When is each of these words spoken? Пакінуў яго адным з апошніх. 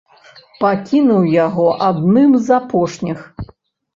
Пакінуў 0.63 1.27
яго 1.33 1.67
адным 1.89 2.31
з 2.47 2.57
апошніх. 2.59 3.19